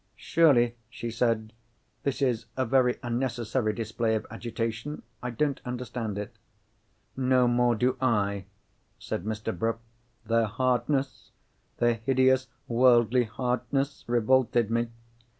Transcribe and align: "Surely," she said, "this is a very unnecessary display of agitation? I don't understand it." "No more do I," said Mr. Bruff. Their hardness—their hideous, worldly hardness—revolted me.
"Surely," 0.15 0.77
she 0.89 1.11
said, 1.11 1.53
"this 2.01 2.23
is 2.23 2.47
a 2.57 2.65
very 2.65 2.97
unnecessary 3.03 3.71
display 3.71 4.15
of 4.15 4.25
agitation? 4.31 5.03
I 5.21 5.29
don't 5.29 5.61
understand 5.63 6.17
it." 6.17 6.39
"No 7.15 7.47
more 7.47 7.75
do 7.75 7.97
I," 8.01 8.45
said 8.97 9.25
Mr. 9.25 9.55
Bruff. 9.55 9.77
Their 10.25 10.47
hardness—their 10.47 11.93
hideous, 12.03 12.47
worldly 12.67 13.25
hardness—revolted 13.25 14.71
me. 14.71 14.87